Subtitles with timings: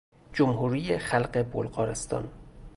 [0.33, 2.31] جمهوری خلق بلغارستان